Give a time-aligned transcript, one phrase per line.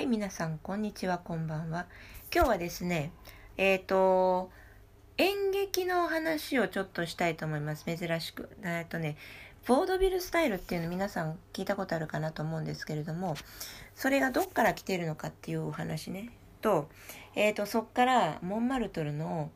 [0.00, 1.84] はい、皆さん、こんにちは、こんばんは。
[2.34, 3.12] 今日はですね、
[3.58, 4.50] えっ、と、
[5.18, 7.84] 演劇の話をちょっとしたいと思います。
[7.84, 8.48] 珍しく。
[8.62, 9.18] えっとね、
[9.66, 13.34] ボードビルスタイルっていうの皆さん聞いたことあるかなと思うんですけれども、
[13.94, 16.30] それがどっから来てるのかっていうお話ね。
[16.62, 16.88] と、
[17.34, 19.50] えっ、と、そっからモンマルトルの、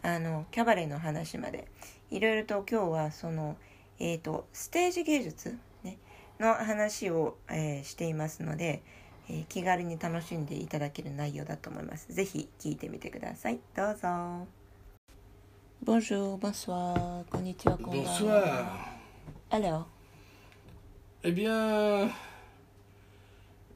[0.00, 1.68] あの、キャバレーの話まで、
[2.10, 3.58] いろいろと今日はその、
[3.98, 5.98] えっ、と、ステージ芸術、ね、
[6.38, 8.82] の話を、えしていますので、
[9.30, 12.12] えー気軽に楽しんでいただける内容だと思います。
[12.12, 13.60] ぜひ聞いてみてください。
[13.76, 14.46] どうぞ。
[15.84, 18.18] Bonjour, bonsoir, こんにちは、こんばんは。
[18.18, 18.90] Bonsoir.
[19.50, 19.84] Alors,
[21.22, 22.10] Eh bien,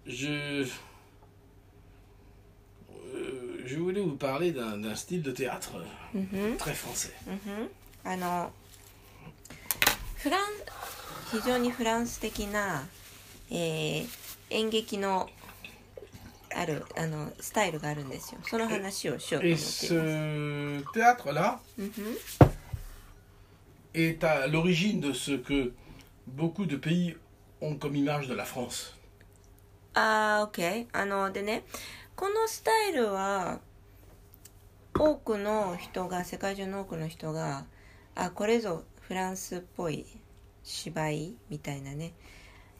[0.07, 0.67] je.
[2.93, 5.73] euh, Je voulais vous parler d'un style de théâtre
[6.15, 6.57] Mhm.
[6.59, 7.13] très français.
[7.27, 7.71] うん
[8.05, 8.53] あの
[10.17, 10.41] フラン
[11.31, 12.87] 非常にフランス的な、
[13.51, 14.09] えー
[14.51, 15.29] 演劇の
[16.55, 18.41] あるあのスタイルがあるんですよ。
[18.45, 19.95] その話をしようと思っています。
[19.95, 22.17] ce théâtre-là うんふん。
[23.95, 25.73] Est à l'origine de ce que
[26.27, 27.17] beaucoup de pays
[27.61, 28.95] ont comme image de la France.
[29.95, 31.65] あー OK あのでね
[32.17, 33.61] このスタイルは
[34.99, 37.65] 多くの人が世界中の多くの人が
[38.15, 40.07] あこれぞフランスっぽい
[40.65, 42.15] 芝居みたいなね、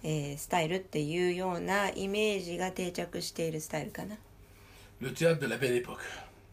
[0.05, 4.17] えースタイルっていうようなイメージが定着しているスタイルかな
[5.01, 5.99] Le théâtre de la belle époque,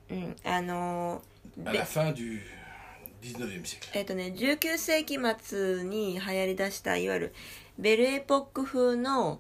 [0.10, 2.42] うんあのー à べ la fin du
[3.22, 3.92] 19e siècle.
[3.94, 7.34] えっ、とね19世紀末に流行りだしたいわゆる
[7.78, 9.40] ベルエポック風の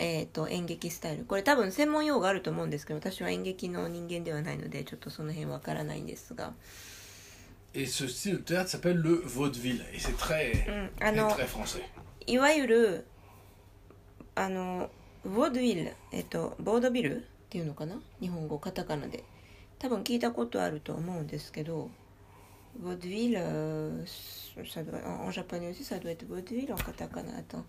[0.00, 6.52] えー、と演劇スタイルこれ多分専門用語あると思うんですけど私は演劇の人間ではないのでちょっとその辺わからないんですが
[7.74, 9.82] Et ce style de théâtre s'appelle le vaudeville.
[9.92, 11.82] Et c'est très, うんあ très, の très français.
[12.26, 13.06] いわゆる
[14.38, 14.88] あの
[15.24, 17.96] ボードウィルえっ、とボードビルっていうのかな？
[18.20, 19.24] 日本語カタカナで。
[19.80, 21.90] 多分聞いたことあると思うんですけど
[22.80, 24.04] ボードウィル
[24.64, 27.32] ça doit, en en japonais aussi ça doit être ボードウィル en カタカナ。
[27.32, 27.62] attends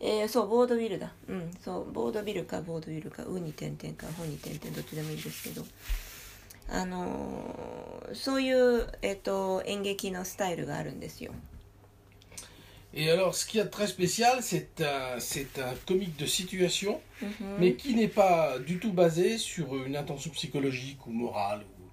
[0.00, 1.12] えー、そうボードビルだ。
[1.28, 5.64] うんそうボードビルかボードビルかウに点々かホに点々どっちでもいいですけど。
[6.70, 11.32] あのーそういう、えっと演劇のスタイルがあるんですよ。
[12.93, 16.99] Et alors, ce qu'il y a de très spécial, c'est un, c'est un comique de situation,
[17.59, 21.61] mais qui n'est pas du tout basé sur une intention psychologique ou morale.
[21.61, 21.85] ou-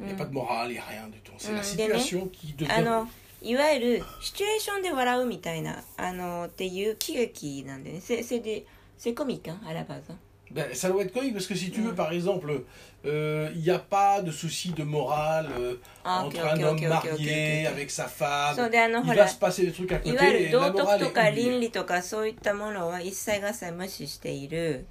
[0.00, 1.32] Il n'y a pas de morale, il n'y a rien du tout.
[1.38, 2.84] C'est Mm, la Denis situation qui あ devient...
[2.84, 3.08] の
[3.42, 8.64] いわゆるシチュエーションで笑うみたいなあのっていう喜劇なんでねc'est c'est des-
[8.98, 10.16] c'est comique hein, à la base hein.
[10.53, 12.63] Ben, ça doit être comique parce que si tu veux, par exemple,
[13.05, 16.75] euh, il n'y a pas de souci de morale euh, Ah, entre ok, un homme
[16.77, 18.55] ok, ok, marié avec sa femme.
[18.55, 24.85] そうであの Il ほ va ら se passer des trucs à いわゆ côté る道徳とか.倫理とかそういったものは一切合切無視している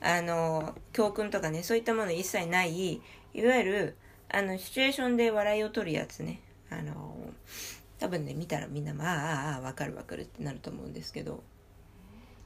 [0.00, 2.92] あの教訓とかねそういったもの一切ない
[3.34, 3.96] いわゆる
[4.32, 6.40] あのシチュエーションで笑いを取るやつね
[6.70, 7.16] あの
[7.98, 11.42] 多分ね見たらみんなまあああああわかるわかるってなると思うんですけど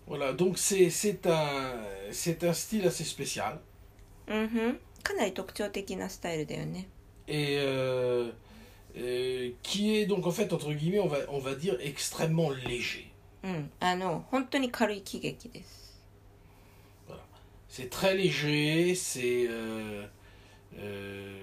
[0.06, 1.72] Voilà, donc c'est c'est un,
[2.10, 3.58] c'est un style assez spécial.
[4.26, 6.88] うんふんかなり特徴的なスタイルだよね
[7.28, 8.30] et euh,
[8.96, 13.10] euh, qui est donc en fait entre guillemets on va on va dire extrêmement léger
[13.42, 15.84] うん、あの本当に軽い喜劇です。
[17.68, 20.06] c'est très léger c'est euh,
[20.78, 21.36] euh,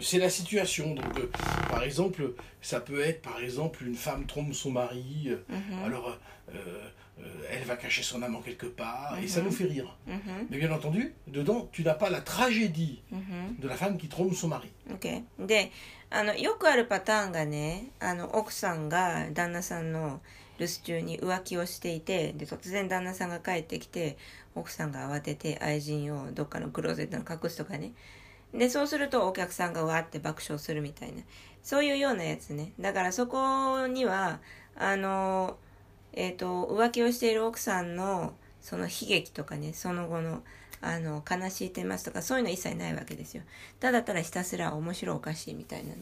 [0.00, 1.30] c'est la situation donc euh,
[1.68, 2.32] par exemple
[2.62, 6.88] ça peut être par exemple une femme trompe son mari euh, うんふん alors euh, euh,
[7.50, 9.44] elle va cacher son amant quelque part et ça Mhm.
[9.46, 9.88] nous fait rire.
[10.06, 13.02] うんふん mais bien entendu dedans tu n'as pas la tragédie
[13.60, 14.70] de la femme qui trompe son mari.
[14.90, 15.22] OK.
[15.38, 15.70] で
[16.10, 20.20] あのよくあるパターンがねあの奥さんが旦那さんの
[20.58, 24.16] 留守中に浮気をしていてで突然旦那さんが帰ってきて
[24.54, 27.92] 奥さんが慌てて愛人をどっかのクローゼットに隠すとかね
[28.52, 31.22] でそうするとお客さんがわーって爆笑するみたいな
[31.64, 34.38] そういうようなやつねだからそこには
[34.76, 35.56] あの
[36.16, 40.42] えっ、と浮気をしている奥さんのその悲劇とかねその後の
[40.80, 43.42] あの悲しい点ますとかそういうの一切ないわけですよ。
[43.80, 45.96] ただただひたすら面白おかしいみたいなね。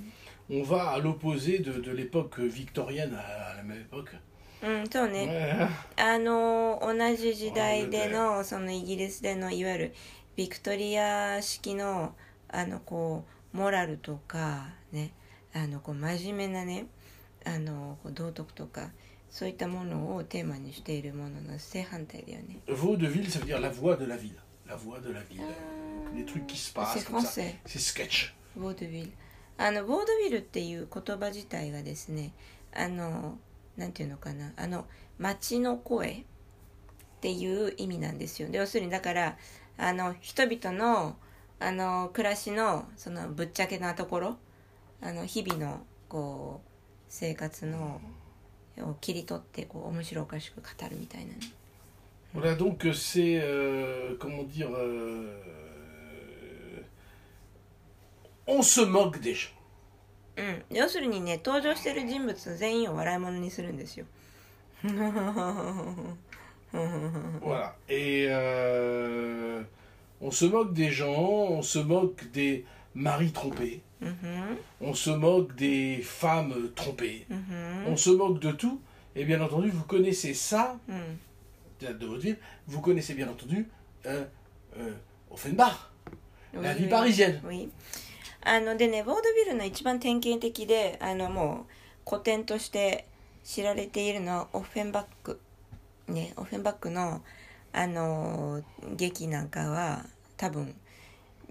[0.50, 4.16] On va à l'opposé de, de l'époque victorienne à la même époque.
[4.62, 9.94] うんそうね.あの同じ時代でのそのイギリスでのいわゆる
[10.36, 12.14] ビクトリア式の
[12.48, 13.24] あのこ
[13.54, 15.12] うモラルとかね
[15.54, 16.86] あのこう真面目なね
[17.44, 18.90] あの道徳とか
[19.32, 22.58] そういったものをテーマにしているものの正反対だよね。
[22.68, 24.36] Vaudeville, ça veut dire la voix de la ville.
[24.68, 25.40] La voix de la ville.
[26.14, 27.54] Des trucs qui se passent C'est français.
[27.64, 28.34] C'est sketch.
[28.54, 29.12] ボードウィル
[29.56, 32.32] あのボードウィルっていう言葉自体がですね
[32.74, 33.38] あの
[33.78, 34.84] なんていうのかなあの
[35.18, 36.24] 街の声っ
[37.22, 39.38] ていう意味なんですよで要するにだから
[39.78, 41.16] あの人々の
[41.58, 44.36] あの暮らしのそのぶっちゃけなところ
[45.00, 45.80] あの日々の
[46.10, 46.68] こう
[47.08, 48.02] 生活の
[48.79, 51.39] を切り取ってこう面白おかしく語るみたいなね
[52.35, 53.39] Voilà, donc euh, c'est.
[53.41, 54.69] euh, comment dire.
[54.69, 55.33] euh,
[58.45, 59.49] on se moque des gens.
[60.37, 64.05] うん要するにね登場してる人物全員を笑い物にするんですよ
[66.73, 67.73] Voilà.
[67.89, 69.63] Et euh,
[70.21, 75.54] on se moque des gens, on se moque des maris trompés, うんふん on se moque
[75.54, 77.54] des femmes trompées, うんふ
[77.90, 78.80] ん on se moque de tout.
[79.14, 81.20] Et bien entendu, vous connaissez ça うん
[81.80, 82.38] de votre ville,
[82.68, 83.68] vous connaissez bien entendu
[84.06, 84.24] euh,
[84.78, 84.92] euh,
[85.30, 85.90] Offenbach,
[86.54, 87.40] la vie parisienne.
[87.44, 87.70] Oui.
[88.44, 91.66] あのでねボードビルの一番典型的であのも
[92.06, 93.06] う古典として
[93.44, 95.40] 知られているのはオフェンバック
[96.08, 97.22] ねオフェンバックの
[97.72, 98.62] あの
[98.96, 100.04] 劇なんかは
[100.36, 100.74] 多分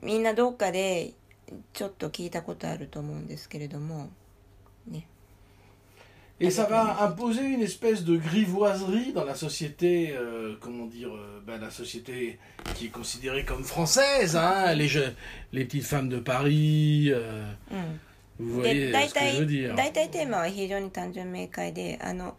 [0.01, 1.13] みんなどっかで
[1.73, 4.09] ちょっと聞いたことあると思うんですけれども
[4.87, 5.07] ね
[6.39, 11.39] Et ça va imposer une espèce de grivoiserie dans la société, euh, comment dire, euh,
[11.45, 12.39] ben, la société
[12.73, 15.15] qui est considérée comme française, hein, les, jeux-
[15.51, 17.99] les petites femmes de Paris, euh, うん、
[18.39, 19.75] vous で voyez 大 ce que je veux 体 dire.
[19.75, 22.35] 大体テーマは非常に単純明快であの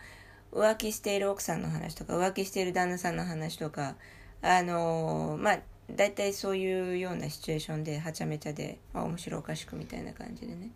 [0.53, 3.95] 浮気している奥さんの話とか浮気している旦那さんの話とか
[4.43, 5.59] あのまあ
[5.91, 10.71] 大体そういうようなシチュエーションではちゃめちゃで、まあ、面白おかしくみたいな感じでね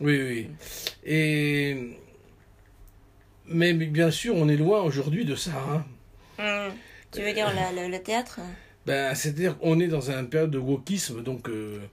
[0.00, 0.50] Oui, oui.
[1.04, 1.98] Et...
[3.46, 5.52] Mais bien sûr, on est loin aujourd'hui de ça.
[5.52, 5.84] hein.
[6.38, 6.72] うん
[7.12, 8.40] Tu veux dire le, le, le théâtre
[8.84, 11.48] Ben, C'est-à-dire qu'on est dans une période de wokisme, donc...
[11.48, 11.88] euh,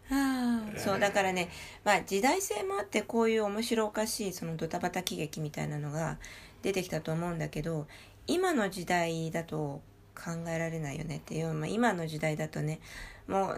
[0.77, 1.49] そうだからね、
[1.83, 6.17] まあ、時代性もあってこういう面白おかしいそのドタバタ喜劇みたいなのが
[6.63, 7.85] 出てきたと思うんだけど
[8.25, 9.81] 今の時代だと
[10.15, 12.79] 考えられないよねっていう、まあ、今の時代だとね
[13.27, 13.57] もう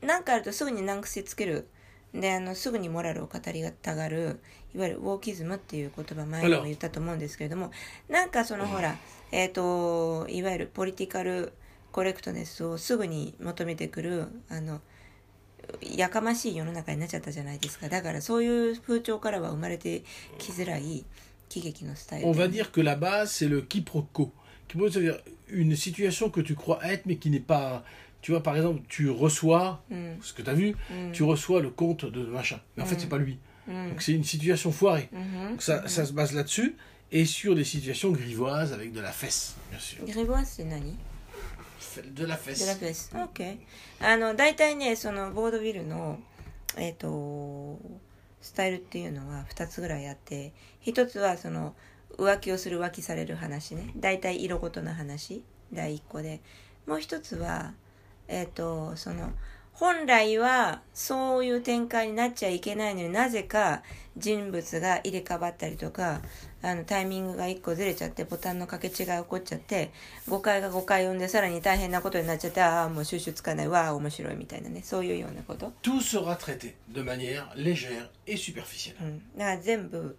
[0.00, 1.68] 何かあるとすぐに難癖つける。
[2.14, 4.38] であのすぐにモラルを語りたがる
[4.74, 7.70] いわゆるウォーキズムっていう言葉前にも言ったと思うんですけれども
[8.10, 8.96] なんかそのほら、
[9.30, 11.54] えっ、といわゆるポリティカル
[11.90, 14.82] コレクトネスをすぐに求めてくるあの
[15.80, 17.88] やかましい世の中になっちゃったじゃないですか。
[17.88, 20.02] だからそういう風潮からは生まれて
[20.38, 21.04] きづらい
[21.48, 24.30] 喜劇のスタイル On で va dire que la base, c'est le quiproquo.
[24.67, 27.83] Quiproquo, c'est-à-dire une situation que tu crois être, mais qui n'est pas...
[28.21, 31.61] Tu vois, par exemple, tu reçois, うん、 ce que tu as vu, うん、 tu reçois
[31.61, 32.59] le compte de machin.
[32.75, 32.99] Mais en fait, Mm.
[32.99, 33.37] c'est pas lui.
[33.67, 35.09] うん、 Donc c'est une situation foirée.
[35.13, 36.75] うん、 Donc ça, ça se base là-dessus,
[37.11, 40.03] et sur des situations grivoises avec de la fesse, bien sûr.
[40.05, 40.97] グリボアスって何
[42.13, 42.67] De la デ fesse.
[42.67, 43.57] ラフェス OK
[44.01, 46.19] あの大体ねそのボードビルの
[46.75, 47.79] えっ、と
[48.41, 51.73] スタイルっていうのは2つぐらいあって一つはその
[52.18, 53.92] 浮気をする浮気される話ね。
[53.96, 55.42] 大体色ごとの話。
[55.72, 56.40] 第一個で。
[56.86, 57.74] もう一つは
[58.28, 59.32] えっ、とその
[59.72, 63.82] 本来はそういう展開になっちゃいけないのになぜか
[64.16, 66.20] 人物が入れ替わったりとか
[66.62, 69.90] あのタイミングが1個ずれちゃってボタンの掛け違い起こっちゃって
[70.28, 73.68] 誤解が誤解を生んでさらに大変なことになっちゃってああもう収集つかない。
[73.68, 74.82] わあ面白いみたいなね。
[74.84, 78.94] そういうようなこと、Tout sera traité de manière légère et superficielle.
[79.00, 80.16] うん、だから全部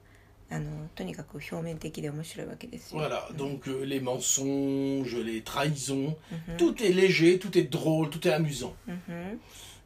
[0.50, 6.58] あのとにかく表面的で面白いわけですよ Voilà, donc euh, les mensonges, les trahisons, Mhm.
[6.58, 8.74] tout est léger, tout est drôle, tout est amusant.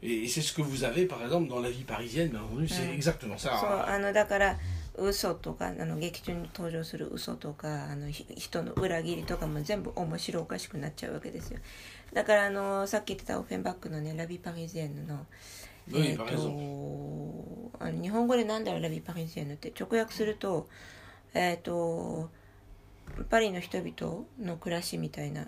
[0.03, 2.85] Et, c'est ce que vous avez, par exemple, dans la vie parisienne, bien entendu, c'est
[2.85, 2.93] Mm.
[2.93, 3.87] exactement そう ça.
[3.87, 4.59] あのだから
[4.95, 11.59] 嘘とかあの劇中に登場する嘘とかあのひ人の裏切りとかも全部面白おかしくなっちゃうわけですよ
[12.13, 15.23] だからあのさっき言ってたオフェンバックのね「ラビ・パリジェンヌの」
[15.89, 20.67] えー par とあの日本語でなんだろう「ラビ・パリジェンヌ」って直訳すると
[21.33, 22.29] えっ、と
[23.29, 25.47] パリの人々の暮らしみたいな、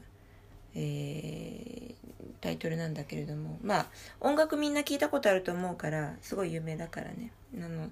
[0.76, 2.00] えー
[2.42, 3.88] タイトルなんだけれどもまあ
[4.22, 7.34] 音楽みんな聞いたことあると思うからすごい有名だからね。
[7.56, 7.90] あの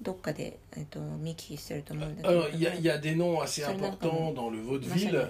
[0.00, 3.14] どっかで、えー、と見聞きしてると思うんだけど y, a- il y a des.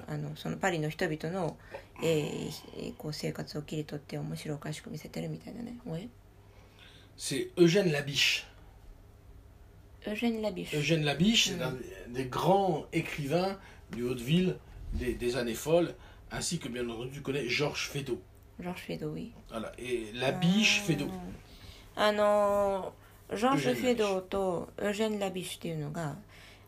[0.07, 1.57] あのそのパリの人々の、
[2.03, 5.77] えーひこう生活を切り取って面白おかしく見せてるみたいなね
[7.16, 8.46] C'est Eugène Labiche.
[10.06, 11.62] エュジェン・ラビッシュ Eugène Labiche, c'est Mm.
[11.64, 13.58] un des grands écrivains
[13.92, 14.56] du vaudeville
[14.94, 15.94] des, des années folles,
[16.32, 18.18] ainsi que, bien entendu, tu connais Georges Feydeau.
[18.60, 21.10] ジョージ・フェドウィ Voilà, et Labiche, Feydeau.
[21.96, 22.94] あの
[23.36, 26.16] ジョージ・エュジェンフェドウとエュジェン・ラビッシュっていうのが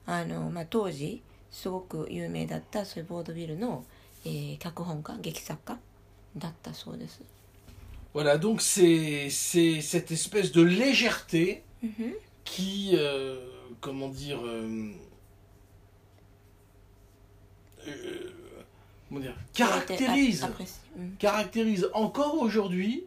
[0.06, 3.86] あの、まあ、当時すごく有名だったそういうボードビルの、
[4.26, 5.80] えー脚本家劇作家
[6.36, 7.22] だったそうです。
[8.15, 12.13] voilà, donc c'est cette espèce de légèreté mhm.
[12.45, 13.45] qui, euh,
[13.81, 14.93] comment dire, euh,
[17.89, 20.47] euh, caractérise,
[20.97, 21.17] mhm.
[21.19, 23.05] caractérise encore aujourd'hui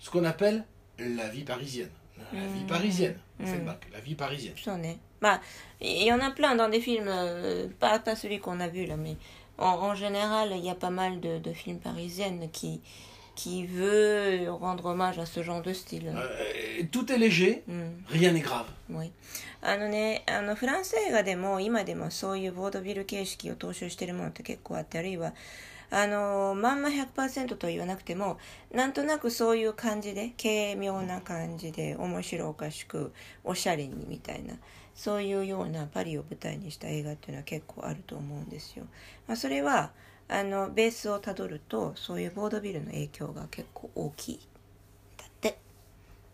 [0.00, 0.64] ce qu'on appelle
[0.98, 1.90] la vie parisienne.
[2.32, 2.66] La vie mhm.
[2.66, 3.44] parisienne, mm
[3.92, 4.54] la vie parisienne.
[4.56, 4.98] J'en ai.
[5.22, 5.40] Bah,
[5.80, 7.10] il y en a plein dans des films,
[7.78, 9.16] pas, celui qu'on a vu là, mais
[9.56, 12.80] en, général, il y a pas mal de, de films parisiennes qui,
[13.38, 16.12] qui veut rendre hommage à ce genre de style.
[16.12, 17.62] Euh, tout est léger,
[18.08, 18.66] rien n'est grave.
[18.90, 19.12] Oui.
[19.60, 25.34] あのね、あのフランス映画でも今でもそういうボードビル形式を踏襲してるものって結構あってあるいは
[25.90, 28.38] あのまんま100%とは言わなくても
[28.72, 33.12] なんとなくそういう感じで軽妙な感じで面白おかしく
[33.44, 34.54] おしゃれにみたいな
[34.94, 38.84] そういうようなパリを舞台にした映画っていうのは結構あると思うんですよ。
[39.28, 39.92] まあ、それは
[40.29, 44.39] あのベースをたどるとそういうボードビルの影響が結構大きい
[45.17, 45.57] だって。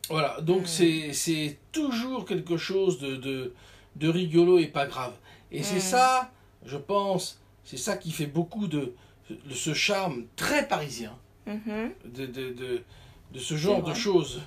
[0.10, 3.54] Voilà, donc c'est toujours quelque chose de, de,
[3.96, 5.14] de rigolo et pas grave.
[5.52, 6.32] Et c'est ça,
[6.66, 8.96] je pense, c'est ça qui fait beaucoup de,
[9.30, 12.84] de ce charme très parisien, de, de, de,
[13.32, 14.42] de ce genre de choses.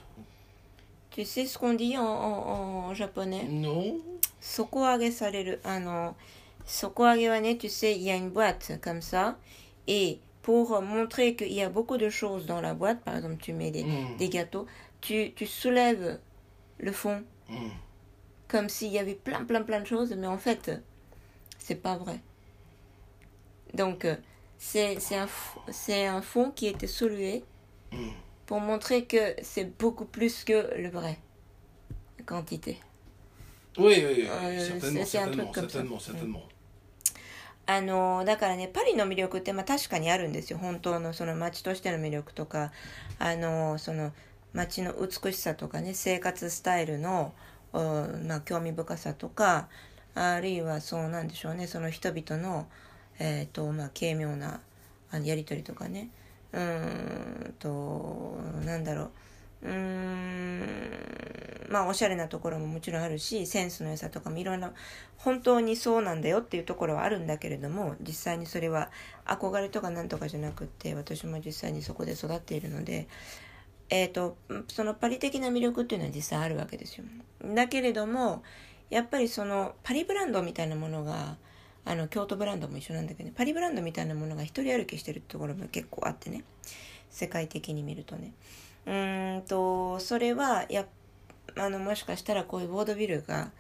[1.11, 3.99] Tu sais ce qu'on dit en, en, en japonais Non.
[4.41, 5.59] Sokoage sareru.
[5.65, 6.15] Ano, sokoage
[6.98, 9.38] wa ne, tu sais, il y a une boîte comme ça.
[9.88, 13.54] Et pour montrer qu'il y a beaucoup de choses dans la boîte, par exemple, tu
[13.54, 13.86] mets des,
[14.18, 14.66] des gâteaux,
[15.02, 16.20] tu, tu soulèves
[16.80, 17.24] le fond.
[18.48, 20.72] Comme s'il y avait plein, plein, plein de choses, mais en fait,
[21.60, 22.20] c'est pas vrai.
[23.74, 24.08] Donc,
[24.58, 25.28] c'est un,
[25.90, 27.44] un fond qui était soulevé
[28.46, 31.18] pour montrer que c'est beaucoup plus que le vrai
[32.26, 32.78] quantité.
[33.78, 34.28] Oui, oui, oui.
[34.60, 36.44] certainement, certainement, certainement, certainement.
[37.68, 40.58] あのだからねパリの魅力ってまあ確かにあるんですよ。
[40.58, 42.72] 本当のその街としての魅力とか。
[43.20, 44.12] あのその
[44.54, 47.34] 街の美しさとかね生活スタイルの、
[47.74, 49.68] まあ、興味深さとか。
[50.16, 52.66] あるいはそうなんでしょうねその人々の、
[53.20, 54.62] えーとまあ、軽妙な
[55.12, 56.10] あのやり取りとかね。
[56.54, 59.12] うんとなんだろう。
[59.64, 61.08] うーん。
[61.70, 64.74] まあおしゃれなところももちろんあるしセンスの良さとかもいろんな
[65.18, 68.90] 本当にそうなんだよっていうところはあるんだけれども実際にそれは
[69.26, 73.08] 憧れとかなんとかじゃなくって私も実際にそこで育っているので
[73.90, 74.38] えっ、ー、と
[74.68, 77.06] そのパリ的な魅力っていうのは実際あるわけですよ。
[77.54, 78.44] だけれども
[78.90, 81.38] やっぱりそのパリブランドみたいなものが
[81.84, 86.44] あの京都ブランドも一緒なんだけど、ね、パリブランドみたいなものが一人歩きしてるところも結構あってね。
[87.10, 88.34] 世界的に見るとね。
[88.88, 88.92] う
[89.40, 90.86] んとそれはや
[91.58, 93.52] あのもしかしたらこういうボードビルが、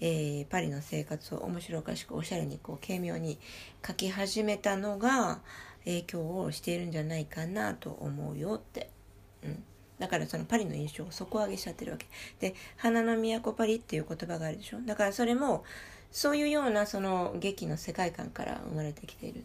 [0.00, 3.38] えー、パリの生活を面白おかしくおしゃれにこう軽妙に
[3.82, 5.40] 描き始めたのが
[5.84, 8.90] 影響をしているんじゃないかなと思うよって。
[9.42, 9.62] うん
[9.98, 12.06] だからそのパリの印象を底上げしちゃってるわけ。
[12.38, 14.78] で、花の都パリっていう言葉があるでしょ。
[14.84, 15.64] だからそれも、
[16.10, 19.44] そういうようなその劇の世界観から生まれてきている。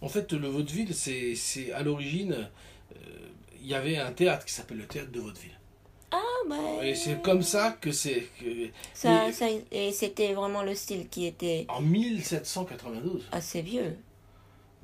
[0.00, 4.78] En fait, le vaudeville, c'est à l'origine, euh, il y avait un théâtre qui s'appelle
[4.78, 5.58] le théâtre de vaudeville.
[6.10, 6.56] Ah, bah.
[6.82, 8.28] Et c'est comme ça que c'est.
[8.92, 11.64] Ça, et, ça, et c'était vraiment le style qui était.
[11.68, 13.28] En 1792.
[13.32, 13.96] Assez vieux.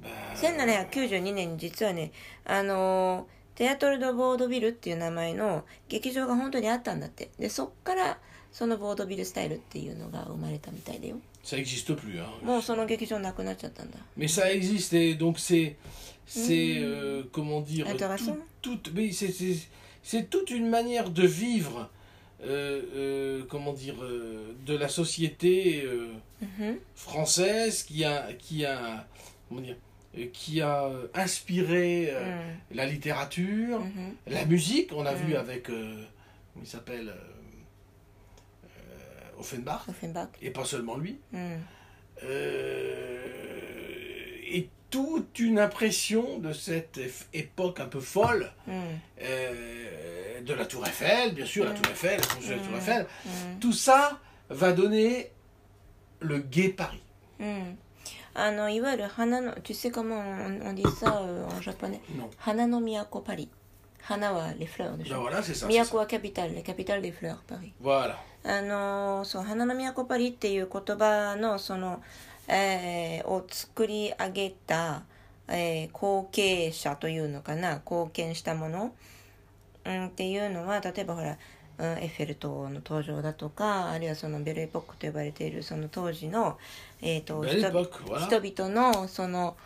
[0.03, 0.09] Bah...
[0.37, 2.13] 1792年に実はね、
[2.45, 8.19] あのー、テアトル・ド・ボードビルっていう名前の劇場が本当にあったんだってでそっから
[8.58, 12.20] そのボードビルスタイルっていうのが生まれたみたいだよ Ça n'existe plus.
[12.22, 12.26] Hein.
[12.46, 15.76] もうその劇場なくなっちゃったんだ Mais ça existe et donc c'est.
[16.26, 16.78] C'est.
[16.80, 17.86] Euh, comment dire.
[18.62, 19.34] Tout, tout, mais c'est,
[20.04, 21.90] c'est toute une manière de vivre.
[22.46, 23.96] Euh, euh, comment dire.
[24.02, 26.78] Euh, de la société euh, Mhm.
[26.96, 28.32] française qui a.
[28.40, 29.06] Qui a
[29.50, 29.76] comment dire
[30.18, 32.76] euh, qui a inspiré euh, Mm.
[32.76, 34.16] la littérature, Mhm.
[34.28, 34.92] la musique.
[34.94, 35.38] On a vu Mm.
[35.38, 35.70] avec.
[35.70, 36.04] euh,
[36.54, 37.37] comment il s'appelle euh, euh,
[39.39, 40.29] Offenbach, Offenbach.
[40.43, 41.19] et pas seulement lui.
[41.33, 41.57] Hmm.
[42.25, 43.23] Euh,
[44.51, 47.01] et toute une impression de cette
[47.33, 48.73] époque un peu folle hmm.
[49.23, 51.75] euh, de la Tour Eiffel, bien sûr, la hmm.
[51.75, 53.07] Tour Eiffel, la construction de la Tour Eiffel.
[53.61, 54.19] Tout ça
[54.49, 55.31] va donner
[56.21, 57.03] le gay Paris.
[58.41, 60.23] Ah non, il va le Hanano, tu sais comment
[60.65, 62.01] on, dit ça euh, en japonais?
[62.47, 63.49] Hanano Miyako Paris.
[64.01, 65.23] 花は les fleurs でしょ。
[65.23, 65.67] voilà, c'est ça.
[65.67, 65.97] c'est 都 ça.
[65.97, 67.73] はキャピタル、キャピタル des fleurs パリ。
[67.83, 68.17] Voilà.
[68.45, 72.03] あのそう花の都パリっていう言葉のその、
[72.47, 75.03] えーを作り上げた、
[75.49, 78.95] えー後継者というのかな貢献したもの、
[79.85, 81.37] うん、っていうのは例えばほら、
[81.79, 86.59] うん、エッフェル塔の登場だとかあるいはそのベルエポックと呼ばれているその当時の、
[87.03, 89.57] えー、と.人々のその、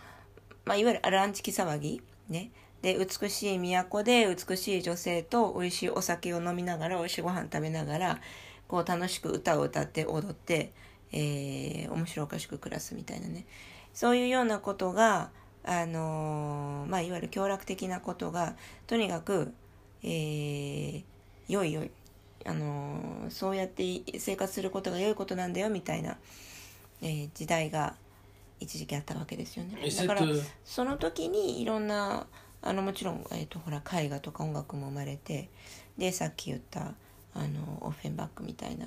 [0.64, 2.50] まあ、いわゆるアランチキ騒ぎね
[2.82, 8.20] で美しい都で美しい女性と美味しいお酒を飲みながら美味しいご飯食べながら
[8.66, 10.72] こう楽しく歌を歌って踊って、
[11.12, 13.46] えー面白おかしく暮らすみたいなね
[13.94, 15.30] そういうようなことが
[15.64, 19.52] あのまあいわゆる享楽的なことがとにかく、
[20.02, 21.04] えー、
[21.48, 21.90] 良い良い
[22.44, 26.16] あのそうやって生活することが良いことなんだよみたいな、
[27.00, 27.94] えー、時代が
[28.58, 29.76] 一時期あったわけですよね。
[29.96, 30.22] だから
[30.64, 32.26] その時にいろんな
[32.62, 35.50] あのもちろん、えーと、ほら絵画とか音楽も生まれて
[35.98, 36.94] でさっき言った
[37.34, 38.86] あのオフェンバックみたいな。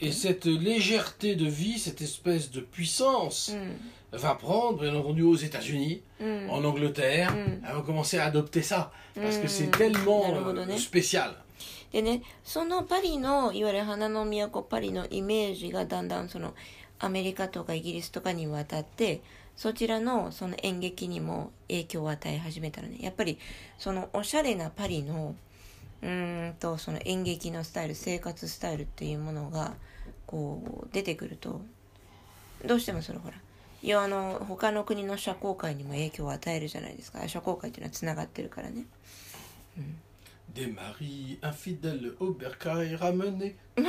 [0.00, 4.16] Et cette légèreté de vie, cette espèce de puissance, mm.
[4.16, 6.50] va prendre, bien entendu, aux États-Unis, mm.
[6.50, 7.32] en Angleterre.
[7.32, 7.62] Mm.
[7.66, 11.34] Elle va commencer à adopter ça, parce que c'est tellement euh, spécial.
[11.92, 16.52] でね、そのパリのいわゆる花の都パリのイメージがだんだんその
[16.98, 19.22] アメリカとかイギリスとかに渡って
[19.56, 22.98] そちらのその演劇にも影響を与え始めたらね。
[23.00, 23.38] やっぱり
[23.78, 25.34] そのおしゃれなパリの
[26.02, 29.74] うんとその演劇のスタイル生活スタイルっていうものが
[30.26, 31.60] こう出てくると
[32.64, 33.34] どうしてもそれほら
[33.82, 37.26] いやあの他の国の社交界にも影響を与えるじゃないですか。
[37.28, 38.86] 社交界っていうのはつながってるからね。
[39.76, 39.96] うん。
[40.55, 43.55] des maris infidèles au bercail ramenés.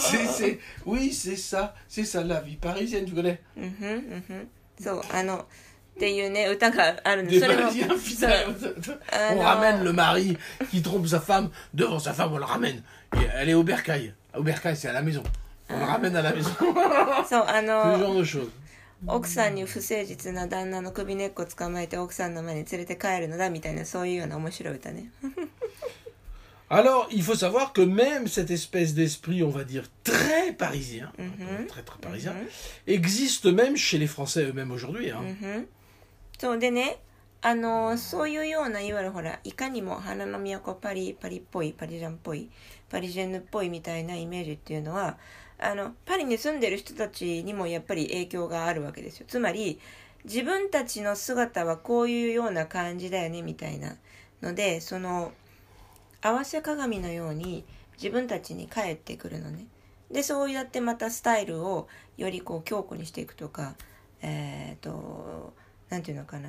[0.00, 4.46] c'est, oui, c'est ça, c'est ça la vie parisienne, tu connais mm -hmm, mm -hmm.
[4.84, 5.46] So, あの
[5.98, 7.70] っていうね歌があるんですそれも
[9.32, 10.38] on ramène le mari
[10.70, 12.82] qui trompe sa femme devant sa femme on le ramène
[13.16, 15.24] Et elle est au bercail au bercail c'est à la maison
[15.68, 16.50] on le ramène à la maison
[17.28, 18.50] そうあの ce genre de choses
[19.07, 25.11] 奥さんに不誠実な旦那の首根っこ捕まえて奥さんの前に連れて帰るのだみたいなそういうような面白い歌ね。
[26.69, 31.67] Alors, il faut savoir que même cette espèce d'esprit, on va dire, très parisien, mm -hmm.
[31.67, 32.93] très très parisien, mm -hmm.
[32.93, 35.11] existe même chez les Français eux-mêmes aujourd'hui.
[35.11, 35.21] Hein.
[35.21, 35.65] Mm -hmm.
[36.39, 36.97] そうでね、
[37.45, 42.49] あのそういうようないわゆるほらいかにも花の都パリパリっぽいパリジャンっぽい
[42.89, 45.17] パリジェンヌっぽいみたいなイメージっていうのは
[45.63, 49.25] あのパリに住んでる人たちにもやっぱり影響があるわけですよ。
[49.29, 49.79] つまり
[50.25, 53.95] 自分たちの姿はこういうような感じだよねみたいな
[54.41, 55.31] のでその
[56.21, 59.65] 合わせ鏡のように自分たちに返ってくるのね。
[60.11, 63.75] でそうやってまたスタイルをよりこう強固にしていくとか
[64.21, 65.53] えっ、ー、と
[65.89, 66.39] 何て言うのか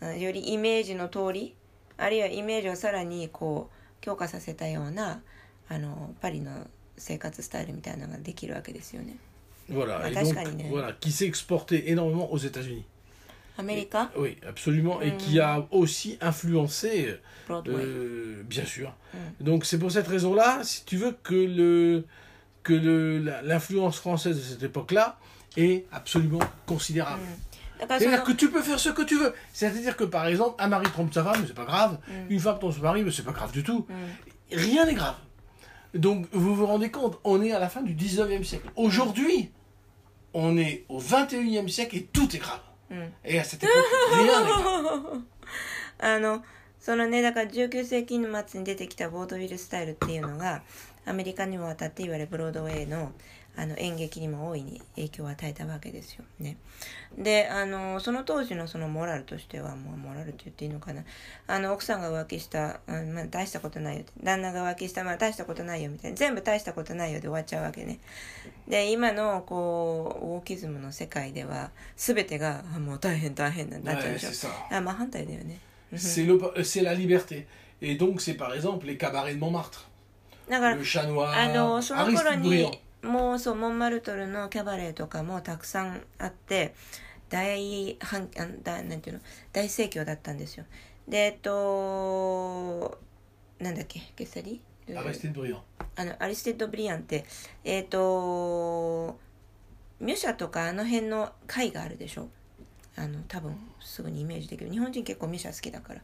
[0.00, 0.14] な。
[0.14, 1.54] よりイメージの通り
[1.96, 5.22] あるいはイメージをさらにこう強化させたような
[5.68, 6.66] あのパリの
[6.97, 9.17] 生活スタイルみたいなのができるわけですよね。
[9.69, 10.33] Voilà, et donc,
[10.69, 12.85] voilà, qui s'est exporté énormément aux États-Unis.
[13.57, 17.17] Amérique Oui, absolument, et qui a aussi influencé,
[17.49, 18.93] euh, bien sûr.
[19.41, 22.05] Donc c'est pour cette raison-là, si tu veux, que le
[22.63, 22.73] que
[23.43, 25.17] l'influence française de cette époque-là
[25.55, 27.21] est absolument considérable.
[27.79, 29.33] C'est-à-dire que tu peux faire ce que tu veux.
[29.53, 31.97] C'est-à-dire que par exemple, un mari trompe sa femme, mais c'est pas grave.
[32.29, 33.87] Une femme trompe son mari, mais c'est pas grave du tout.
[34.51, 35.15] Rien n'est grave.
[35.93, 38.69] Donc, vous vous rendez compte, on est à la fin du 19e siècle.
[38.75, 39.51] Aujourd'hui,
[40.33, 42.59] on est au 21e siècle et tout est grave.
[42.89, 42.95] Mm.
[43.25, 43.75] Et à cette époque,
[44.13, 45.23] rien n'est grave.
[45.99, 46.43] あの
[46.79, 50.61] そのねだから19世紀の末に出てきたボードウィルスタイルっていうのが
[51.05, 53.11] アメリカにもわたっていわれるブロードウェイの
[53.54, 56.56] あの演劇にも大いに影響を与えたわけですよね。
[57.18, 61.04] であのその当時のそのモラルとしてはもうモラルって言っていいのかな
[61.46, 67.98] あの奥さんが浮気した、うん、まあ、大したことないよ旦那が浮気した、まあ、大したことないよみたいな全部大したことないよで終わっちゃうわけね。
[68.66, 74.48] で今のこうオーキズムの世界では全てがもう大変大変なんなっちゃうでしょ。
[74.74, 75.58] あまあ反対だよね。
[75.92, 77.46] C'est la liberté.
[77.82, 79.92] Et donc c'est par exemple les cabarets de Montmartre.
[80.48, 86.74] だから、あのその頃にもうそうモンマルトルのキャバレーとかもたくさんあって
[87.28, 89.22] 大反あだなんていうの？
[89.52, 90.64] 大盛況だったんですよ。
[91.08, 92.98] でえっと
[93.58, 94.00] なんだっけ？
[94.16, 94.60] ゲッサリ？
[94.96, 95.60] アリステッド・ブリアン。
[95.96, 97.24] あのアリステッド・ブリアンって
[97.64, 99.18] えっと
[100.00, 102.28] ミュシャとかあの辺の貝があるでしょ？
[102.96, 104.70] あの多分すぐにイメージできる。
[104.70, 106.00] 日本人結構ミュシャ好きだから。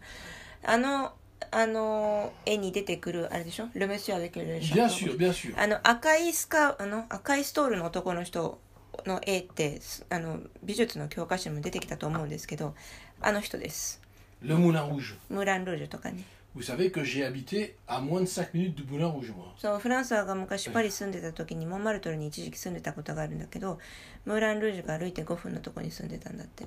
[0.64, 1.12] あの
[1.50, 3.68] あの絵に出てくるあれでしょ？
[3.74, 5.54] ルメシアできるでしょ？bien sûr, bien sûr.
[5.60, 8.58] あの赤いスカあの赤いストールの男の人
[9.06, 12.74] の絵ってあの美術の教科書にも出てきたと思うんですけど
[13.20, 14.00] あの人です。
[14.42, 15.16] Le Moulin Rouge.
[15.30, 16.24] ムーランルージュとかね。
[16.56, 19.44] Vous savez que j'ai habité à moins de 5 minutes du Moulin Rouge, moi.
[19.58, 23.78] そうフランスが昔パリ住んでた時にモンマルトルに一時期住んでたことがあるんだけど
[24.24, 26.64] ムーランルージュが歩いて5分のとこに住んでたんだって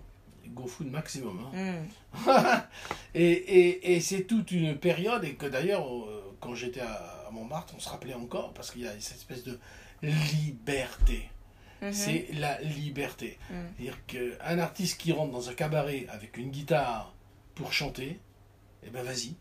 [0.49, 1.39] go food maximum.
[1.54, 1.84] Hein.
[2.13, 2.62] Mm.
[3.15, 7.73] et et, et c'est toute une période, et que d'ailleurs, euh, quand j'étais à, Montmartre,
[7.75, 9.58] on se rappelait encore, parce qu'il y a cette espèce de
[10.04, 11.30] liberté.
[11.82, 11.93] Mm-hmm.
[11.93, 13.38] C'est la liberté.
[13.49, 13.54] Mm.
[13.77, 17.13] C'est-à-dire qu'un artiste qui rentre dans un cabaret avec une guitare
[17.56, 18.19] pour chanter,
[18.86, 19.36] eh ben vas-y.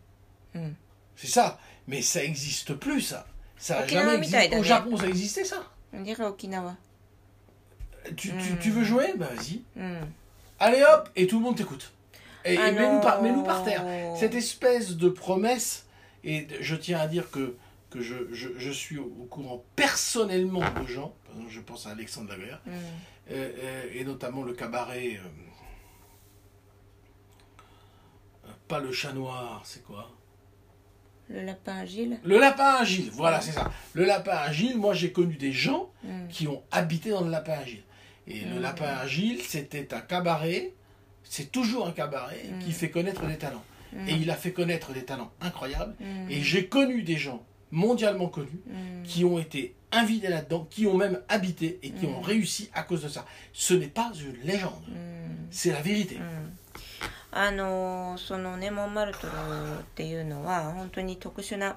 [0.55, 0.73] Mm.
[1.15, 1.59] C'est ça.
[1.87, 3.27] Mais ça n'existe plus, ça.
[3.57, 4.57] Ça n'a jamais existé.
[4.57, 5.63] Au Japon, ça existait, ça.
[5.93, 6.75] On dirait Okinawa.
[8.15, 9.13] Tu, tu, tu veux jouer?
[9.15, 9.61] Ben vas-y
[10.61, 11.91] allez hop, et tout le monde t'écoute.
[12.45, 13.83] Et, ah mets-nous par, terre.
[14.17, 15.85] Cette espèce de promesse,
[16.23, 17.55] et je tiens à dire que,
[17.89, 21.13] que je, je, suis au, courant personnellement de gens,
[21.49, 22.71] je pense à Alexandre Laguerre, mm.
[22.71, 25.17] euh, euh, et, notamment le cabaret.
[25.17, 25.27] Euh,
[28.67, 30.09] pas le chat noir, c'est quoi?
[31.29, 32.19] Le lapin agile.
[32.23, 33.41] Le lapin agile, voilà, mm.
[33.41, 33.71] c'est ça.
[33.93, 36.27] Le lapin agile, moi j'ai connu des gens mm.
[36.29, 37.83] qui ont habité dans le lapin agile.
[38.28, 38.62] Et le Mm.
[38.62, 40.72] lapin agile, c'était un cabaret,
[41.22, 42.58] c'est toujours un cabaret Mm.
[42.64, 43.62] qui fait connaître des talents.
[43.94, 45.94] うん Et il a fait connaître des talents incroyables.
[46.00, 50.86] うん Et j'ai connu des gens mondialement connus うん qui ont été invités là-dedans, qui
[50.86, 52.14] ont même habité et qui Mm.
[52.16, 53.24] ont réussi à cause de ça.
[53.52, 56.16] Ce n'est pas une légende, うん c'est la vérité.
[56.16, 56.58] うん
[57.32, 59.30] あのそのねモンマルトル
[59.80, 61.76] っていうのは本当に特殊な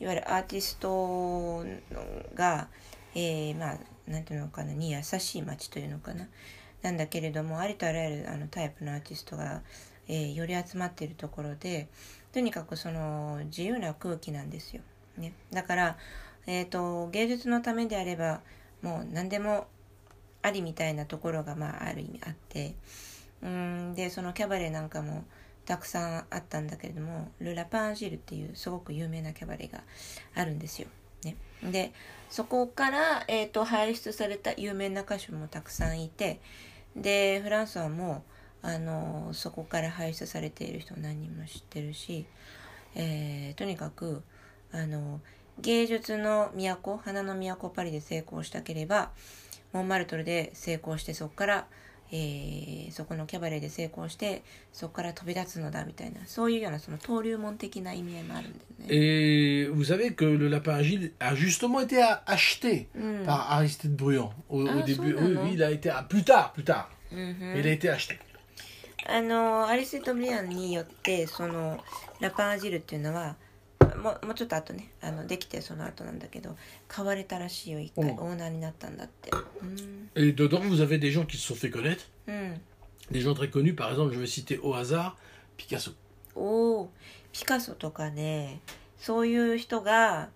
[0.00, 1.64] いわゆるアーティスト
[2.34, 2.68] が、
[3.14, 6.27] えーまあ なんていうのかなに優しい街というのかな
[6.81, 9.61] なんだけれどもありとあらゆるあのタイプのアーティストが、
[10.07, 11.87] えーより集まっているところで
[12.33, 14.81] とにかくその自由な空気なんですよ。
[15.17, 15.97] ね、だから、
[16.47, 18.41] えー、と芸術のためであれば
[18.81, 19.67] もう何でも
[20.41, 22.75] ありみたいなところが、まあ、ある意味あって。
[23.43, 25.25] うんでそのキャバレーなんかも
[25.65, 29.83] たくさんあったんだけれどもル・ラパンジルっていうすごく有名なキャバレーが
[30.33, 30.87] あるんですよ。
[31.23, 31.35] ね、
[31.71, 31.93] で
[32.29, 36.41] そこから、えー、と輩出された有名な歌手もたくさんいて
[36.95, 38.23] でフランスはも
[38.63, 42.25] うあのそこから輩出されている人何人も知ってるし、
[42.95, 44.23] えーとにかく
[44.71, 45.19] あの
[45.59, 49.11] 芸術の都花の都パリで成功したければ
[49.73, 51.67] モンマルトルで成功してそこから、
[52.15, 58.85] えーそこのキャバレーで成功してそこから飛び立つのだみたいなそういうようなその登竜門的な意味合いもあるんですね。
[58.87, 64.67] Et vous savez que le lapin agile a justement été acheté うん、par Aristide Bruand au, au
[64.69, 65.15] Ah, début.
[65.15, 66.85] Oui, oui, il a été plus tard, plus tard.
[67.11, 68.19] うんふん Il a été acheté.
[69.07, 71.79] あのアリストブリアンによってその
[72.21, 73.35] ラパンアジルっていうのは
[73.95, 76.55] もうもうちょっと後ねあのできてその後なんだけど
[76.87, 82.61] 買われたらしいよ一回うんオーナーになったんだってうん、Et dedans, vous avez des gens qui se sont fait connaître, うん、
[83.11, 83.75] des gens très connus.
[83.75, 85.15] Par exemple, je vais citer au hasard
[85.57, 85.93] Picasso.
[86.35, 86.89] おお
[87.31, 88.59] ピカソとかね
[88.97, 90.29] そういう人が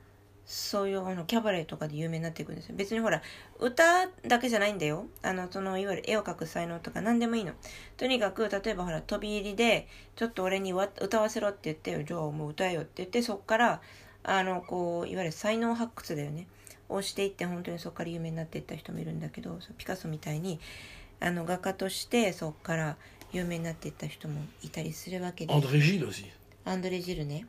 [0.47, 2.75] そういうあのキャバレーとかで有名になっていくんですよ。
[2.77, 3.21] 別にほら
[3.59, 5.05] 歌だけじゃないんだよ。
[5.21, 7.51] あのそのいわゆる絵を描く才能とか何でもいいの。
[7.97, 12.03] とにかく例えばほら飛び入りでちょっと俺にわ歌わせろって言ってよ。
[12.03, 13.81] じゃあもう歌えよって言ってそっから
[14.23, 16.47] あのこういわゆる才能発掘だよね。
[16.89, 20.57] をしていって本当にそこから有名になっていった人もいるんだけどピカソみたいに
[21.19, 22.95] あの画家としてそこから
[23.33, 25.53] 有名になっていった人もいたりするわけで.
[26.63, 27.45] アンドレ・ジルね。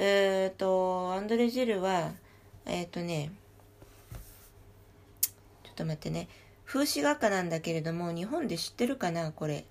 [0.00, 2.12] えっ、と、アンドレ・ジルは、
[2.66, 3.32] えっ、とね、
[5.64, 6.28] ちょっと待ってね、
[6.64, 9.64] 風刺画家なんだけれども、日本で知ってるかな、これ。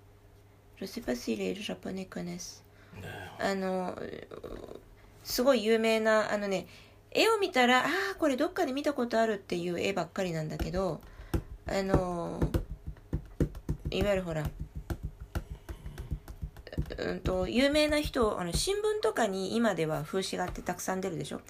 [0.81, 2.61] Je sais pas si les japonais connaissent.
[3.39, 3.97] あの、
[5.23, 6.67] すごい有名な、あのね、
[7.11, 10.99] 絵を見たら、ああ、これどっかで見たことあるっていう絵ばっかりなんだけど、
[11.67, 12.41] あの、
[13.91, 14.43] いわゆるほら、
[16.98, 21.40] うんと有名な人あの新聞とかに今では風刺画ってたくさん出るでしょ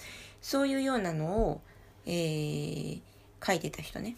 [0.41, 1.61] そういうようなのを、
[2.07, 3.01] えー
[3.45, 4.15] 書いてた人ね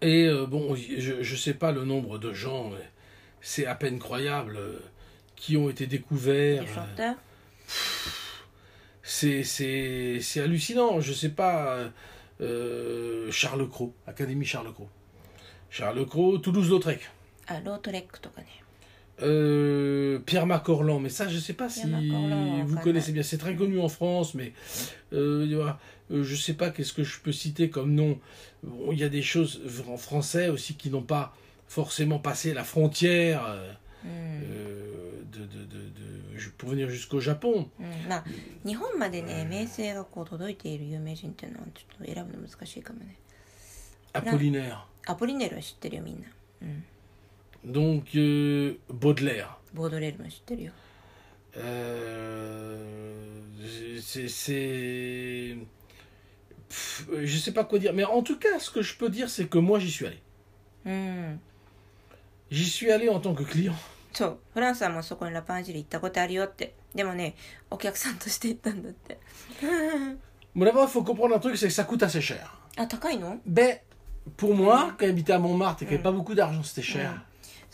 [0.00, 2.88] Et euh, bon, je ne sais pas le nombre de gens, mais
[3.40, 4.80] c'est à peine croyable, euh,
[5.36, 6.66] qui ont été で découverts.
[6.66, 7.14] しょ euh,
[9.02, 11.00] C'est c'est- c'est hallucinant.
[11.00, 11.90] Je sais pas.
[12.40, 14.88] euh, Charles Cros, Académie Charles Cros.
[15.68, 17.00] Charles Cros, Toulouse-Lautrec.
[17.46, 18.46] あロートレックとかね
[19.23, 23.13] Euh, Pierre Macorlan, mais ça je sais pas si Pierre Macorlan, vous quand connaissez même.
[23.15, 23.23] bien.
[23.23, 24.51] C'est très connu en France, mais
[25.13, 25.79] euh, il y aura-
[26.11, 28.19] euh, je sais pas qu'est-ce que je peux citer comme nom.
[28.63, 31.33] Bon, il y a des choses en français aussi qui n'ont pas
[31.67, 33.73] forcément passé la frontière euh,
[34.03, 37.69] うん、euh, de, de, de- de- pour venir jusqu'au Japon.
[37.79, 38.23] うん、まあ
[38.65, 43.15] 日本までね名声がこう届いている有名人っていうのはちょっと選ぶの難しいかもね
[44.13, 44.77] Apollinaire.
[45.07, 46.27] アポリネルは知ってるよみんな、
[46.61, 46.83] うん、
[47.64, 49.56] Donc euh, Baudelaire.
[49.74, 50.72] ボードレールも知ってるよ
[51.56, 53.40] Euh,
[54.00, 55.56] c'est, c'est...
[56.68, 59.28] Pff, Je sais pas quoi dire, mais en tout cas, ce que je peux dire,
[59.28, 60.20] c'est que moi, j'y suis allé.
[60.86, 61.38] うん
[62.50, 63.74] J'y suis allé en tant que client.
[64.12, 67.36] そうフランスはもうそこにラパンジル行ったことあるよってでもね
[67.70, 69.18] お客さんとして行ったんだって
[70.56, 72.50] Mais d'abord, il faut comprendre un truc, c'est que ça coûte assez cher.
[72.76, 73.78] あ高いの Ben,
[74.36, 77.22] pour moi, quand j'habitais à Montmartre et qu'il n'y avait pas beaucoup d'argent, c'était cher.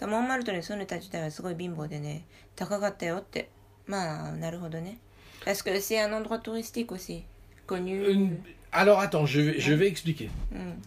[0.01, 3.49] そうモンマルトに住んでた時代はすごい貧乏でね高かったよって
[3.87, 4.99] まあなるほどね
[5.45, 7.25] Parce que c'est un endroit touristique aussi
[7.67, 8.39] connu Une-
[8.73, 10.29] Alors attends, je vais, je vais expliquer.
[10.53, 10.83] うん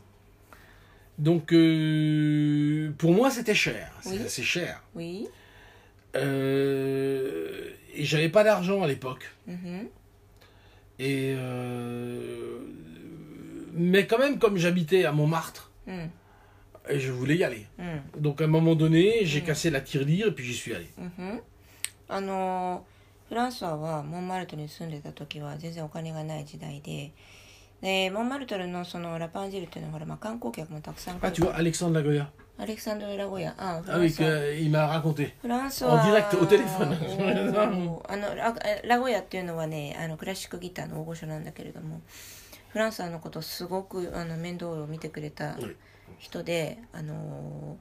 [1.22, 3.92] Donc, euh, pour moi, c'était cher.
[4.02, 4.24] C'est Oui.
[4.26, 4.82] assez cher.
[4.96, 5.28] Oui.
[6.16, 9.30] Euh, et j'avais pas d'argent à l'époque.
[9.48, 9.88] Mhm.
[11.00, 12.60] Et euh,
[13.74, 16.10] mais quand même, comme j'habitais à Montmartre, うん。
[16.89, 17.67] et je voulais y aller.
[17.79, 18.23] うん。
[18.23, 19.45] Donc à un moment donné, j'ai Mm.
[19.47, 20.87] cassé la tirelire et puis j'y suis allé.
[20.99, 21.43] うん。
[22.09, 22.85] あの
[23.29, 27.13] フランソワはモンマルトルに住んでた時は全然お金がない時代で
[27.81, 32.27] でモンマルトルのそのラパンジルっていうのはほら、まあ、観光客もたくさん来 Ah, る tu vois, Alexandre Lagoya.
[32.57, 35.33] アレクサンドル・ラゴヤあフ Ah ラン que- il m'a raconté.
[35.41, 37.91] フランスは En direct au téléphone.
[37.91, 42.01] おーあのララゴヤっていうのはねあのクラシックギターの大御所なんだけれども
[42.69, 45.77] フランスのことをすごくあの面倒を見てくれたはい
[46.19, 47.77] 人で、あの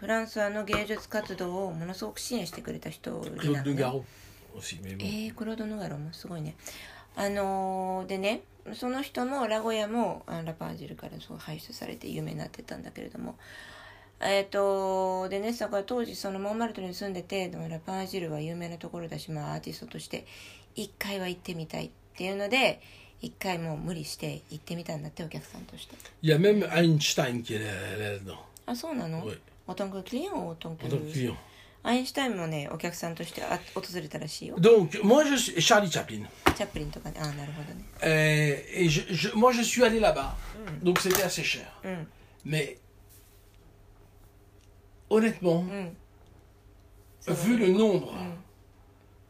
[0.00, 4.02] フランスはの芸術活動をものすごく支援してくれた人な Claude の de ね Garo
[4.56, 4.80] aussi.
[4.82, 5.04] Mais bon.
[5.04, 6.56] えー、クロード・ヌガロもすごいね
[7.16, 8.42] あのーでね
[8.74, 13.36] その人もラゴヤもあラパージルからそう輩出されて有名になってたんだけれども
[14.20, 20.26] えっ、とでねだから当時そのモンマルトルに住んでてでもラパージルは有名なところだし、まあ、アーティストとして
[20.74, 22.80] 一回は行ってみたいっていうので
[23.21, 28.37] 一回もう無理して行ってみたんだってお客さんとして Il y a même Einstein qui est là- là-dedans.
[28.67, 31.35] あそうなの、 Oui, オトンククリアンオトンク en tant que client.
[31.83, 36.25] アインシュタインもねお客さんとしてあ訪れたらしいよ Donc, moi, je suis Charlie Chaplin.
[36.55, 40.35] チャップリンとかねああなるほどね Euh, et je, je- moi, je suis allé là-bas.
[40.83, 41.65] Donc, c'était assez cher.
[41.83, 42.07] うん
[42.43, 42.77] Mais,
[45.09, 45.61] honnêtement,
[47.27, 48.15] うん、 vu le nombre う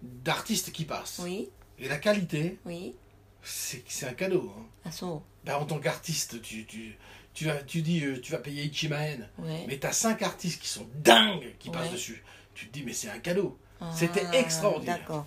[0.05, 1.49] ん、 d'artistes qui passent Oui,
[1.79, 2.95] et la qualité, oui.
[3.42, 4.52] C'est un cadeau.
[4.56, 4.88] hein.
[4.88, 6.96] あ、そ Ben, en tant qu'artiste, tu, tu,
[7.32, 9.42] tu, vas, tu dis euh, tu vas payer Ichimaen, う。
[9.46, 9.64] Ouais.
[9.66, 11.92] mais tu as cinq artistes qui sont dingues qui passent Ouais.
[11.92, 12.22] dessus.
[12.54, 13.56] Tu te dis, mais c'est un cadeau.
[13.94, 15.24] C'était extraordinaire.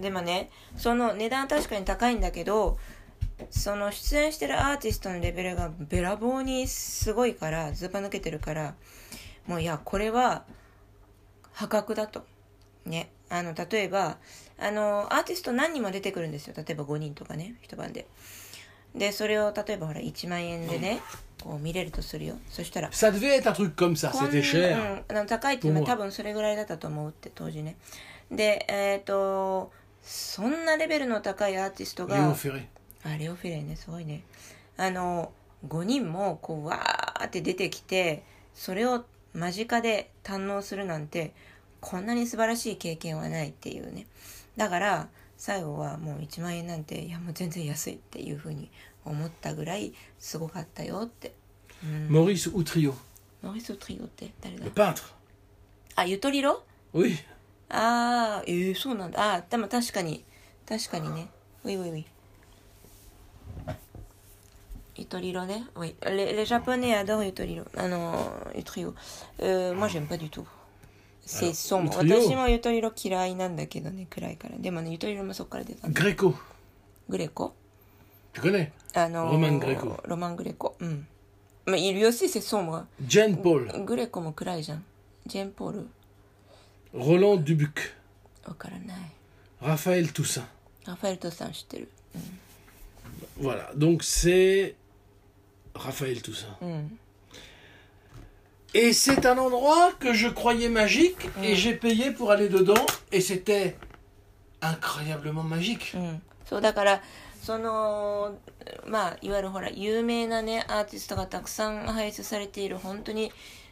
[0.00, 2.78] でもねその値段確かに高いんだけど
[3.50, 8.74] その出演してるアーティストのレベルがべらぼうにすごいからずば抜けてるから
[9.46, 10.44] もういやこれは
[11.52, 12.26] 破格だと
[12.84, 14.18] ねあの例えば
[14.58, 16.54] あのアーティスト何人も出てくるんですよ。
[16.56, 18.06] 例えば5人とかね一晩で。
[18.94, 21.02] でそれを例えばほら1万円でね
[21.42, 22.36] こう見れるとするよ。
[22.48, 24.74] そしたら Ça devait être un truc comme ça, こん c'était cher.
[24.74, 27.76] うん、あの高いっていうのは多分それぐらいだったと思うって当時ね。
[28.30, 29.70] でえっ、と
[30.02, 32.64] そんなレベルの高いアーティストが Ferré.
[33.04, 34.22] あレオ・フィレンねすごいね。
[34.78, 35.32] あの
[35.68, 38.22] 5人もこうわーって出てきて
[38.54, 41.32] それを間近で堪能するなんて
[41.80, 44.06] こんなに素晴らしい経験はないっていうね
[44.56, 48.70] だから最後はもう1万円なんていやもう全然安いっていうふうに
[49.04, 51.34] 思ったぐらいすごかったよって、
[51.84, 52.94] うん、Maurice Outrio,
[53.42, 54.94] モリス・トリオって誰だ？
[55.94, 56.62] あゆとりろ
[56.94, 57.16] ？Oui.
[57.68, 59.34] ああえー、そうなんだ。
[59.34, 60.24] あーでも確かに
[60.68, 61.28] 確かにね。
[61.64, 62.04] ウィウィウィ
[64.96, 65.66] ゆとりろね。
[65.74, 65.94] Oui.
[66.02, 67.66] Les, les japonais adorent ゆとりろ。
[67.76, 68.94] あのゆとりろ、
[69.38, 70.44] euh, moi j'aime pas du tout
[71.26, 76.34] とりろ私もゆとりろ嫌いなんだけどね暗いからでもねゆとりろもそっから出た Gréco.
[77.08, 77.54] グレコ
[78.34, 81.06] Tu connais あのーロマングレコロマングレコうん
[81.64, 83.84] まあいるよし c'est sombre Jane Paul.
[83.84, 84.84] グレコも暗いじゃん
[85.26, 85.88] ジェンポール
[86.94, 87.70] Roland Dubuc.
[88.46, 88.96] わからない
[89.60, 90.44] Raphaël Toussaint.
[90.86, 91.88] ラファエルトさん知ってる
[93.40, 93.70] Voilà.
[93.76, 94.74] Donc, c'est
[95.74, 96.56] Raphaël Toussaint.
[96.62, 96.98] うん、
[98.73, 103.75] Et c'est un endroit que je croyais magique et j'ai payé pour aller dedans et c'était
[104.61, 105.93] incroyablement magique.
[105.95, 107.01] うん、そうだから
[107.41, 108.37] その
[108.87, 113.31] まあいわゆるほら有名なねアーティストがたくさん輩出されている本当に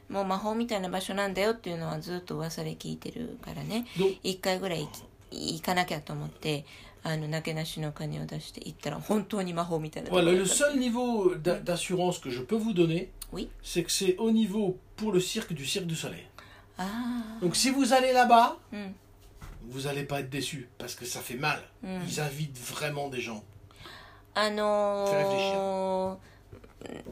[0.09, 5.03] もう魔法みたいな場所なんだよっていうのはずっと噂で聞いてるからねど一回ぐらい行き
[5.57, 6.65] 行かなきゃと思って
[7.03, 13.50] あのなけなしの金を出して行ったら本当に魔法みたいなところ Voilà, だ le った seul niveau d'a- d'assurance que je peux vous donner, Oui.
[13.62, 16.24] c'est que c'est au niveau pour le cirque du Cirque du Soleil.
[16.78, 18.94] あ Donc si vous allez là-bas, あうん
[19.70, 21.62] vous n'allez pas être déçus parce que ça fait mal.
[21.82, 22.00] Mm.
[22.06, 23.42] Ils invitent vraiment des gens.
[24.34, 26.16] あの Fais ー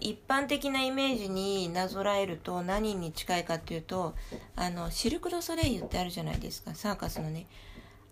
[0.01, 4.15] 一般的なイメージになぞらえると何に近いかっていうと
[4.57, 7.47] あのシルク・ドゥ・ソレイユってあるじゃないですかサーカスのね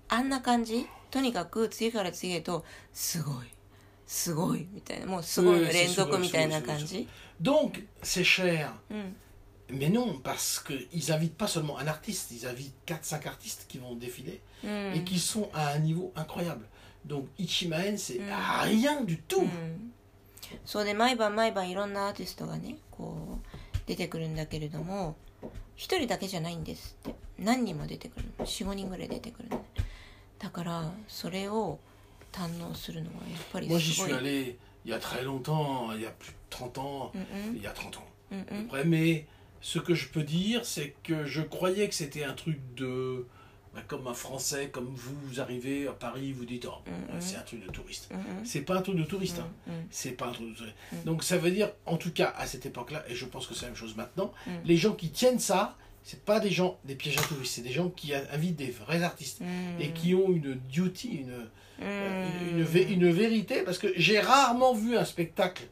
[0.08, 3.46] あんな感じとにかく次から次へとすごい
[4.06, 7.06] すごいみたいなもうすごいのうん連続みたいな感じ
[7.41, 8.71] Donc c'est cher.
[8.89, 9.15] うん
[9.67, 13.95] Mais non, parce qu'ils invitent pas seulement un artiste, ils invitent 4-5 artistes qui vont
[13.95, 16.67] défiler う et ん qui sont à un niveau incroyable.
[17.03, 18.31] Donc Ichimaen, c'est Mm.
[18.63, 19.41] rien du tout.
[19.41, 19.91] うん
[20.63, 25.15] そうで毎晩毎晩いろんなアーティストがねこう出てくるんだけれども
[25.75, 29.65] 一人だけじゃないんですって何人も出てくるの45人ぐらい出てくるの
[30.37, 31.79] だからそれを
[32.31, 36.31] 堪能するのはやっぱり Moi j'y すご suis い allé il y a très longtemps, il y a plus
[36.31, 37.12] de 30 ans,
[37.54, 38.06] il y a 30 ans.
[38.64, 39.26] Après, mais
[39.60, 43.26] ce que je peux dire, c'est que je croyais que c'était un truc de.
[43.74, 46.82] bah, comme un Français, comme vous, vous arrivez à Paris, vous dites, oh,
[47.20, 48.10] c'est un truc de touriste.
[48.44, 49.38] C'est pas un truc de touriste.
[49.40, 49.72] hein.
[49.90, 50.76] C'est pas un truc de touriste.
[50.92, 51.02] Mhm.
[51.04, 53.62] Donc ça veut dire, en tout cas à cette époque-là, et je pense que c'est
[53.62, 54.52] la même chose maintenant, Mhm.
[54.64, 57.72] les gens qui tiennent ça, c'est pas des gens, des pièges à touristes, c'est des
[57.72, 59.80] gens qui a- invitent des vrais artistes Mhm.
[59.80, 61.48] et qui ont une duty, une,
[61.80, 65.62] une, vé- une vérité, parce que j'ai rarement vu un spectacle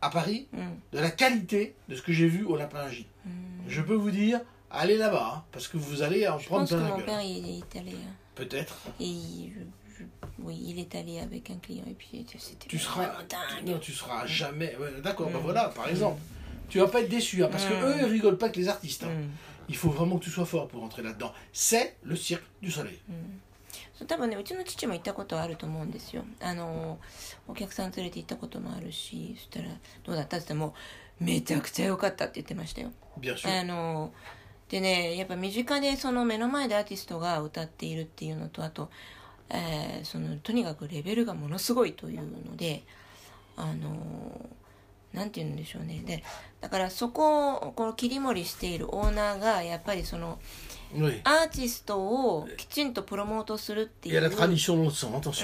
[0.00, 0.60] à Paris Mhm.
[0.92, 3.06] de la qualité de ce que j'ai vu au Lapin-Agi.
[3.24, 3.32] Mhm.
[3.68, 6.70] Je peux vous dire, allez là-bas, hein, parce que vous allez en Je prendre pense
[6.70, 7.06] que plein la mon gueule.
[7.06, 7.92] père il est allé.
[7.92, 8.14] hein.
[8.34, 8.76] Peut-être.
[9.00, 10.04] Et il- je- je-
[10.38, 13.66] oui, il est allé avec un client et puis c'était Tu seras, dingue.
[13.66, 14.76] non, tu seras jamais.
[14.76, 15.38] ouais, D'accord, Mm.
[15.42, 16.20] voilà, par exemple.
[16.68, 17.82] Tu vas pas être déçu, hein, parce que Mm.
[17.88, 19.02] eux, ils rigolent pas avec les artistes.
[19.04, 19.10] hein.
[19.70, 21.32] Il faut vraiment que tu sois fort pour entrer là-dedans.
[21.52, 22.98] C'est le cirque du soleil.
[24.06, 26.24] 多分ねうちの父も行ったことあると思うんですよ。
[26.40, 26.98] あの
[27.48, 29.68] お客さん連れて行ったこともあるしそしたら
[30.04, 30.36] どうだった？
[30.36, 30.74] って言ったらも
[31.20, 32.92] うめちゃくちゃ良かったって言ってましたよ.
[33.60, 34.12] あの
[34.68, 38.90] でねやっぱ身近でその目の前でアーティストが歌っているっていうのとあと、
[39.50, 42.84] えーそのとにかくレベルがものすごいというので
[43.56, 43.96] あのな
[45.24, 46.22] んて言うんでしょうねで
[46.60, 50.38] だからそこをこの切り盛りしているオーナーがやっぱりその.
[51.24, 54.20] アーティストをきちんとプロモートするっていう.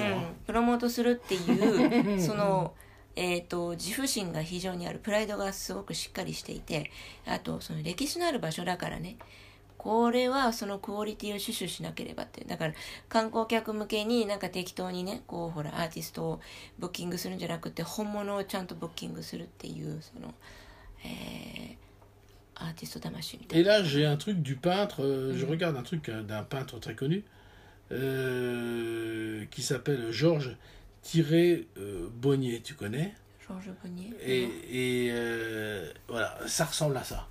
[0.01, 2.73] う.ん、プロモートするっていう その、
[3.15, 6.91] えー、と自負心が非常にあるプライドがすごくしっかりしていて
[7.27, 9.17] あとその歴史のある場所だからね
[23.51, 25.51] Et là, j'ai un truc du peintre, euh, je mm.
[25.51, 27.25] regarde un truc euh, d'un peintre très connu,
[27.93, 30.57] euh, qui s'appelle Georges
[32.15, 32.63] Bonnier.
[32.63, 33.15] tu connais?
[33.47, 34.11] Georges Bonnier.
[34.25, 35.13] Et,
[36.09, 37.29] voilà, ça ressemble à ça.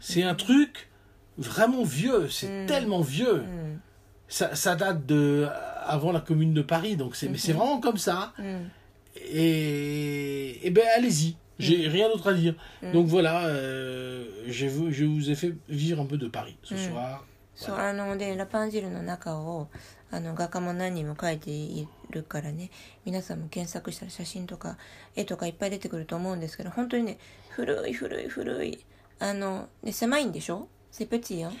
[0.00, 0.89] C'est un truc
[1.37, 2.29] vraiment vieux.
[2.29, 2.65] C'est Mm.
[2.67, 3.41] tellement vieux.
[3.41, 3.81] うん、
[4.27, 5.47] Ça, ça date de
[5.85, 6.95] avant la Commune de Paris.
[6.97, 8.33] Donc c'est, mais c'est vraiment comme ça.
[8.39, 8.71] うん、
[9.15, 11.35] Et, et ben allez-y.
[11.57, 12.55] J'ai rien d'autre à dire.
[12.81, 12.91] Mm.
[12.91, 16.73] Donc voilà, euh, je, vous, je vous ai fait vivre un peu de Paris ce
[16.75, 16.77] Mm.
[16.77, 17.21] soir.
[17.57, 19.69] そうあのでラパンジルの中を
[20.11, 22.69] あの画家も何人も描いているからね
[23.05, 24.77] 皆さんも検索したら写真とか
[25.15, 27.17] 絵とかいっぱい出てくると思うんですけど本当にね
[27.51, 28.85] 古い古い古い
[29.19, 31.52] あので狭いんでしょ セプチよ、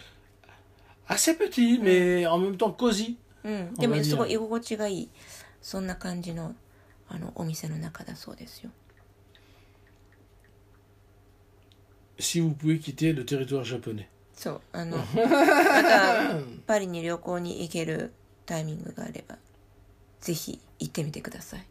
[1.08, 3.16] Assez petit, mais en même temps cosy.
[3.44, 5.08] うん、でも.すごい居心地がいい
[5.62, 6.54] そんな感じの
[7.08, 8.70] あのお店の中だそうですよ
[12.18, 14.06] Si vous pouvez quitter le territoire japonais.
[14.34, 15.04] そうあのま
[15.82, 16.34] た
[16.66, 18.12] パリに旅行に行ける
[18.46, 19.36] タイミングがあれば
[20.20, 21.66] ぜひ行ってみてください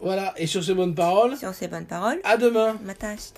[0.00, 3.32] Voilà, et sur ces bonnes paroles, 小セブンパオル à demain また明日